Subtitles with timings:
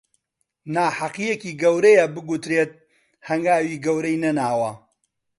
[0.73, 2.71] ناهەقییەکی گەورەیە بگوترێت
[3.27, 4.71] هەنگاوی گەورەی نەناوە